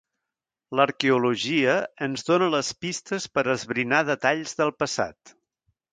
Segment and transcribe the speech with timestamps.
[0.79, 1.75] L'arqueologia
[2.07, 5.37] ens dona les pistes per esbrinar detalls del passat.